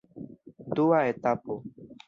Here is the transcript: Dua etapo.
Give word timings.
Dua 0.79 1.01
etapo. 1.13 1.53